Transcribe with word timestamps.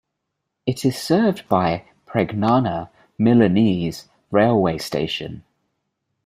It 0.65 0.83
is 0.83 0.97
served 0.97 1.47
by 1.47 1.85
Pregnana 2.07 2.89
Milanese 3.19 4.09
railway 4.31 4.79
station. 4.79 5.43